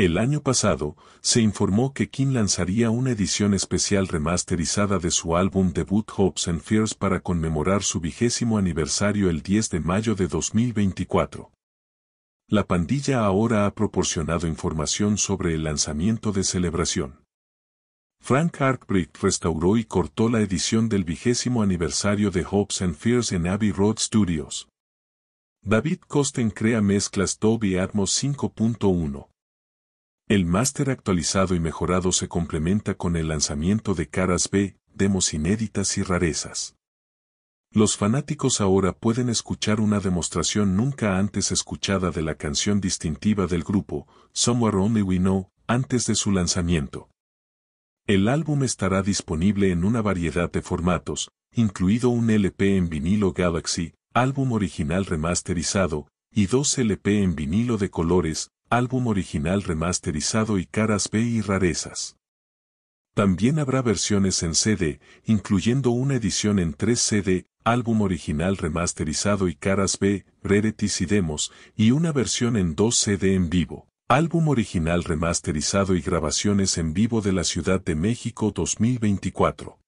El 0.00 0.16
año 0.16 0.40
pasado, 0.40 0.96
se 1.20 1.42
informó 1.42 1.92
que 1.92 2.08
King 2.08 2.32
lanzaría 2.32 2.88
una 2.88 3.10
edición 3.10 3.52
especial 3.52 4.08
remasterizada 4.08 4.98
de 4.98 5.10
su 5.10 5.36
álbum 5.36 5.74
debut 5.74 6.10
Hopes 6.16 6.48
and 6.48 6.62
Fears 6.62 6.94
para 6.94 7.20
conmemorar 7.20 7.82
su 7.82 8.00
vigésimo 8.00 8.56
aniversario 8.56 9.28
el 9.28 9.42
10 9.42 9.68
de 9.68 9.80
mayo 9.80 10.14
de 10.14 10.26
2024. 10.26 11.52
La 12.48 12.66
pandilla 12.66 13.26
ahora 13.26 13.66
ha 13.66 13.74
proporcionado 13.74 14.46
información 14.46 15.18
sobre 15.18 15.52
el 15.52 15.64
lanzamiento 15.64 16.32
de 16.32 16.44
celebración. 16.44 17.22
Frank 18.20 18.58
Arkbrick 18.62 19.22
restauró 19.22 19.76
y 19.76 19.84
cortó 19.84 20.30
la 20.30 20.40
edición 20.40 20.88
del 20.88 21.04
vigésimo 21.04 21.62
aniversario 21.62 22.30
de 22.30 22.46
Hopes 22.50 22.80
and 22.80 22.94
Fears 22.94 23.32
en 23.32 23.46
Abbey 23.46 23.70
Road 23.70 23.98
Studios. 23.98 24.66
David 25.60 25.98
Costen 26.08 26.48
crea 26.48 26.80
mezclas 26.80 27.38
Dolby 27.38 27.76
Atmos 27.76 28.24
5.1. 28.24 29.29
El 30.30 30.46
máster 30.46 30.90
actualizado 30.90 31.56
y 31.56 31.58
mejorado 31.58 32.12
se 32.12 32.28
complementa 32.28 32.94
con 32.94 33.16
el 33.16 33.26
lanzamiento 33.26 33.94
de 33.96 34.08
caras 34.08 34.48
B, 34.48 34.76
demos 34.94 35.34
inéditas 35.34 35.98
y 35.98 36.04
rarezas. 36.04 36.76
Los 37.72 37.96
fanáticos 37.96 38.60
ahora 38.60 38.92
pueden 38.92 39.28
escuchar 39.28 39.80
una 39.80 39.98
demostración 39.98 40.76
nunca 40.76 41.18
antes 41.18 41.50
escuchada 41.50 42.12
de 42.12 42.22
la 42.22 42.36
canción 42.36 42.80
distintiva 42.80 43.48
del 43.48 43.64
grupo, 43.64 44.06
Somewhere 44.32 44.76
Only 44.76 45.02
We 45.02 45.18
Know, 45.18 45.50
antes 45.66 46.06
de 46.06 46.14
su 46.14 46.30
lanzamiento. 46.30 47.08
El 48.06 48.28
álbum 48.28 48.62
estará 48.62 49.02
disponible 49.02 49.72
en 49.72 49.82
una 49.82 50.00
variedad 50.00 50.48
de 50.48 50.62
formatos, 50.62 51.32
incluido 51.52 52.08
un 52.08 52.30
LP 52.30 52.76
en 52.76 52.88
vinilo 52.88 53.32
Galaxy, 53.32 53.94
álbum 54.14 54.52
original 54.52 55.06
remasterizado, 55.06 56.06
y 56.32 56.46
dos 56.46 56.78
LP 56.78 57.24
en 57.24 57.34
vinilo 57.34 57.78
de 57.78 57.90
colores, 57.90 58.52
álbum 58.72 59.08
original 59.08 59.64
remasterizado 59.64 60.56
y 60.56 60.64
caras 60.64 61.10
B 61.10 61.20
y 61.20 61.40
rarezas. 61.40 62.16
También 63.14 63.58
habrá 63.58 63.82
versiones 63.82 64.44
en 64.44 64.54
CD, 64.54 65.00
incluyendo 65.24 65.90
una 65.90 66.14
edición 66.14 66.60
en 66.60 66.74
3 66.74 67.00
CD, 67.00 67.46
álbum 67.64 68.02
original 68.02 68.56
remasterizado 68.56 69.48
y 69.48 69.56
caras 69.56 69.98
B, 69.98 70.24
rarities 70.44 71.00
y 71.00 71.06
demos, 71.06 71.52
y 71.74 71.90
una 71.90 72.12
versión 72.12 72.56
en 72.56 72.76
2 72.76 72.96
CD 72.96 73.34
en 73.34 73.50
vivo, 73.50 73.88
álbum 74.08 74.46
original 74.46 75.02
remasterizado 75.02 75.96
y 75.96 76.00
grabaciones 76.00 76.78
en 76.78 76.94
vivo 76.94 77.22
de 77.22 77.32
la 77.32 77.42
Ciudad 77.42 77.82
de 77.82 77.96
México 77.96 78.52
2024. 78.52 79.80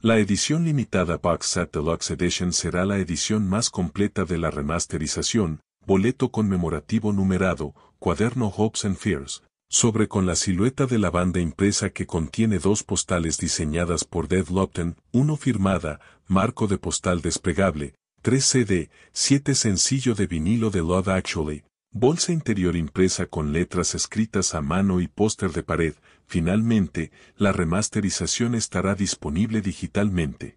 La 0.00 0.18
edición 0.18 0.64
limitada 0.64 1.18
Box 1.18 1.46
Set 1.46 1.72
Deluxe 1.72 2.10
Edition 2.10 2.52
será 2.52 2.84
la 2.86 2.98
edición 2.98 3.48
más 3.48 3.70
completa 3.70 4.24
de 4.24 4.38
la 4.38 4.50
remasterización, 4.50 5.60
boleto 5.86 6.30
conmemorativo 6.30 7.12
numerado, 7.12 7.74
cuaderno 7.98 8.48
Hopes 8.48 8.84
and 8.84 8.96
Fears, 8.96 9.42
sobre 9.68 10.08
con 10.08 10.26
la 10.26 10.36
silueta 10.36 10.86
de 10.86 10.98
la 10.98 11.10
banda 11.10 11.40
impresa 11.40 11.90
que 11.90 12.06
contiene 12.06 12.58
dos 12.58 12.82
postales 12.82 13.38
diseñadas 13.38 14.04
por 14.04 14.28
Dev 14.28 14.50
Lopton, 14.50 14.96
uno 15.12 15.36
firmada, 15.36 16.00
marco 16.26 16.66
de 16.66 16.78
postal 16.78 17.22
desplegable, 17.22 17.94
3 18.22 18.44
CD, 18.44 18.90
7 19.12 19.54
sencillo 19.54 20.14
de 20.14 20.26
vinilo 20.26 20.70
de 20.70 20.80
Love 20.80 21.08
Actually, 21.08 21.64
bolsa 21.90 22.32
interior 22.32 22.76
impresa 22.76 23.26
con 23.26 23.52
letras 23.52 23.94
escritas 23.94 24.54
a 24.54 24.60
mano 24.60 25.00
y 25.00 25.08
póster 25.08 25.52
de 25.52 25.62
pared, 25.62 25.94
finalmente, 26.26 27.12
la 27.36 27.52
remasterización 27.52 28.54
estará 28.54 28.94
disponible 28.94 29.60
digitalmente. 29.60 30.56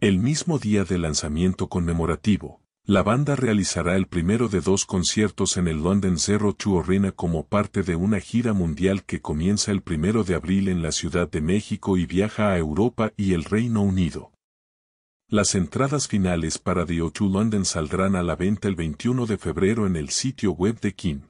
El 0.00 0.18
mismo 0.18 0.58
día 0.58 0.84
del 0.84 1.02
lanzamiento 1.02 1.68
conmemorativo, 1.68 2.60
la 2.90 3.04
banda 3.04 3.36
realizará 3.36 3.94
el 3.94 4.08
primero 4.08 4.48
de 4.48 4.60
dos 4.60 4.84
conciertos 4.84 5.56
en 5.56 5.68
el 5.68 5.80
London 5.80 6.18
Zero 6.18 6.54
Two 6.54 6.80
Arena 6.80 7.12
como 7.12 7.46
parte 7.46 7.84
de 7.84 7.94
una 7.94 8.18
gira 8.18 8.52
mundial 8.52 9.04
que 9.04 9.20
comienza 9.20 9.70
el 9.70 9.80
primero 9.80 10.24
de 10.24 10.34
abril 10.34 10.66
en 10.66 10.82
la 10.82 10.90
Ciudad 10.90 11.30
de 11.30 11.40
México 11.40 11.96
y 11.96 12.06
viaja 12.06 12.50
a 12.50 12.58
Europa 12.58 13.12
y 13.16 13.34
el 13.34 13.44
Reino 13.44 13.80
Unido. 13.82 14.32
Las 15.28 15.54
entradas 15.54 16.08
finales 16.08 16.58
para 16.58 16.84
The 16.84 16.94
O2 16.94 17.30
London 17.30 17.64
saldrán 17.64 18.16
a 18.16 18.24
la 18.24 18.34
venta 18.34 18.66
el 18.66 18.74
21 18.74 19.24
de 19.26 19.38
febrero 19.38 19.86
en 19.86 19.94
el 19.94 20.08
sitio 20.08 20.50
web 20.50 20.80
de 20.80 20.92
King. 20.92 21.20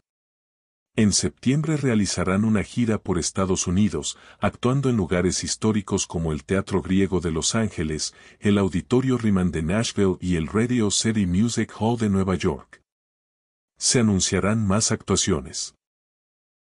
En 1.01 1.15
septiembre 1.15 1.79
realizarán 1.79 2.45
una 2.45 2.63
gira 2.63 2.99
por 2.99 3.19
Estados 3.19 3.67
Unidos, 3.67 4.19
actuando 4.39 4.91
en 4.91 4.99
lugares 4.99 5.45
históricos 5.45 6.07
como 6.07 6.31
el 6.31 6.45
Teatro 6.45 6.83
Griego 6.83 7.21
de 7.21 7.31
Los 7.31 7.55
Ángeles, 7.55 8.15
el 8.39 8.59
Auditorio 8.59 9.17
Riemann 9.17 9.51
de 9.51 9.63
Nashville 9.63 10.19
y 10.21 10.37
el 10.37 10.47
Radio 10.47 10.91
City 10.91 11.25
Music 11.25 11.73
Hall 11.81 11.97
de 11.97 12.11
Nueva 12.11 12.35
York. 12.35 12.83
Se 13.79 14.01
anunciarán 14.01 14.67
más 14.67 14.93
actuaciones. 14.93 15.75